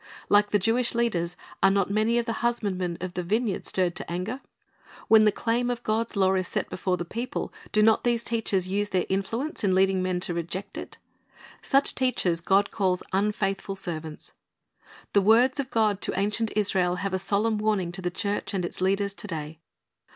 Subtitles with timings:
[0.29, 4.11] Like the Jewish leaders, are not many of the husbandmen of the vineyard stirred to
[4.11, 4.41] anger?
[5.09, 8.67] When the claim of God's law is set before the people, do not these teachers
[8.67, 10.97] use their influence in leading men to reject it?
[11.61, 14.31] Such teachers God calls unfaithful servants.
[15.13, 18.65] The words of God to ancient Israel have a solemn warning to the church and
[18.65, 19.59] its leaders to day.